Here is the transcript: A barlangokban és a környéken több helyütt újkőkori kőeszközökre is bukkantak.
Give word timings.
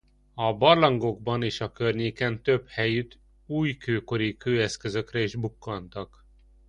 A 0.33 0.53
barlangokban 0.53 1.43
és 1.43 1.61
a 1.61 1.71
környéken 1.71 2.43
több 2.43 2.67
helyütt 2.67 3.19
újkőkori 3.45 4.37
kőeszközökre 4.37 5.21
is 5.23 5.35
bukkantak. 5.35 6.25